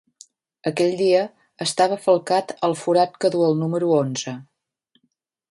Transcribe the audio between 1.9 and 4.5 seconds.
falcat al forat que du el número onze.